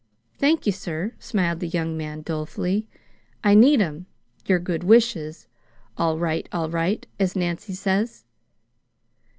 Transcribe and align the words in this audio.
"Thank 0.39 0.65
you, 0.65 0.71
sir," 0.71 1.13
smiled 1.19 1.59
the 1.59 1.67
young 1.67 1.95
man 1.95 2.23
dolefully. 2.23 2.87
"I 3.43 3.53
need 3.53 3.79
'em 3.81 4.07
your 4.47 4.57
good 4.57 4.83
wishes 4.83 5.45
all 5.95 6.17
right, 6.17 6.49
all 6.51 6.71
right, 6.71 7.05
as 7.19 7.35
Nancy 7.35 7.73
says." 7.73 8.25